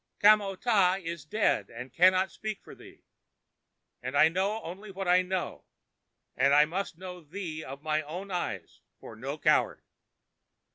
[0.19, 3.03] "Kamo tah is dead and cannot speak for thee,
[4.01, 5.65] and I know only what I know,
[6.35, 9.83] and I must know thee of my own eyes for no coward."